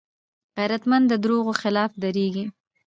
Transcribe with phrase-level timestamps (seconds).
[0.57, 2.45] غیرتمند د دروغو خلاف دریږي